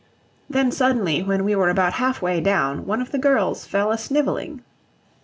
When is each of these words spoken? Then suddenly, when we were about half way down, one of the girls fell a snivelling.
Then 0.49 0.71
suddenly, 0.71 1.21
when 1.21 1.43
we 1.45 1.55
were 1.55 1.69
about 1.69 1.93
half 1.93 2.23
way 2.23 2.41
down, 2.41 2.87
one 2.87 3.01
of 3.03 3.11
the 3.11 3.19
girls 3.19 3.67
fell 3.67 3.91
a 3.91 3.99
snivelling. 3.99 4.63